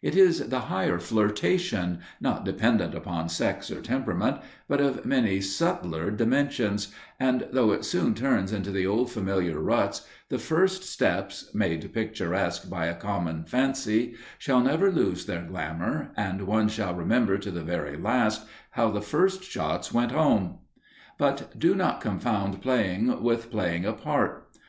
It 0.00 0.14
is 0.14 0.46
the 0.48 0.60
higher 0.60 1.00
flirtation, 1.00 1.98
not 2.20 2.44
dependent 2.44 2.94
upon 2.94 3.28
sex 3.28 3.68
or 3.68 3.80
temperament, 3.80 4.36
but 4.68 4.80
of 4.80 5.04
many 5.04 5.40
subtler 5.40 6.12
dimensions, 6.12 6.94
and 7.18 7.48
though 7.50 7.72
it 7.72 7.84
soon 7.84 8.14
turns 8.14 8.52
into 8.52 8.70
the 8.70 8.86
old 8.86 9.10
familiar 9.10 9.58
ruts, 9.58 10.06
the 10.28 10.38
first 10.38 10.84
steps, 10.84 11.52
made 11.52 11.92
picturesque 11.92 12.70
by 12.70 12.86
a 12.86 12.94
common 12.94 13.42
fancy, 13.44 14.14
shall 14.38 14.60
never 14.60 14.88
lose 14.88 15.26
their 15.26 15.42
glamour, 15.42 16.12
and 16.16 16.42
one 16.42 16.68
shall 16.68 16.94
remember 16.94 17.36
to 17.36 17.50
the 17.50 17.64
very 17.64 17.96
last 17.96 18.46
how 18.70 18.88
the 18.88 19.02
first 19.02 19.42
shots 19.42 19.92
went 19.92 20.12
home. 20.12 20.58
But 21.18 21.58
do 21.58 21.74
not 21.74 22.00
confound 22.00 22.62
playing 22.62 23.20
with 23.20 23.50
playing 23.50 23.84
a 23.84 23.94
part. 23.94 24.48